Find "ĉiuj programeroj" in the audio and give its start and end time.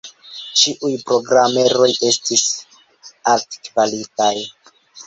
0.61-1.91